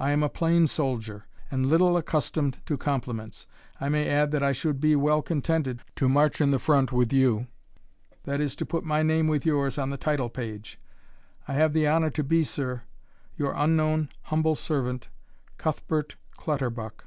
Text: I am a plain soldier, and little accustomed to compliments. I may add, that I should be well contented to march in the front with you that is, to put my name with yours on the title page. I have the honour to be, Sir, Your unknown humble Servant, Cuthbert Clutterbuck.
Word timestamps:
I 0.00 0.10
am 0.10 0.24
a 0.24 0.28
plain 0.28 0.66
soldier, 0.66 1.28
and 1.48 1.66
little 1.66 1.96
accustomed 1.96 2.58
to 2.66 2.76
compliments. 2.76 3.46
I 3.80 3.88
may 3.88 4.08
add, 4.08 4.32
that 4.32 4.42
I 4.42 4.50
should 4.50 4.80
be 4.80 4.96
well 4.96 5.22
contented 5.22 5.84
to 5.94 6.08
march 6.08 6.40
in 6.40 6.50
the 6.50 6.58
front 6.58 6.90
with 6.90 7.12
you 7.12 7.46
that 8.24 8.40
is, 8.40 8.56
to 8.56 8.66
put 8.66 8.82
my 8.82 9.04
name 9.04 9.28
with 9.28 9.46
yours 9.46 9.78
on 9.78 9.90
the 9.90 9.96
title 9.96 10.28
page. 10.28 10.80
I 11.46 11.52
have 11.52 11.72
the 11.72 11.86
honour 11.86 12.10
to 12.10 12.24
be, 12.24 12.42
Sir, 12.42 12.82
Your 13.36 13.52
unknown 13.56 14.08
humble 14.22 14.56
Servant, 14.56 15.08
Cuthbert 15.56 16.16
Clutterbuck. 16.36 17.04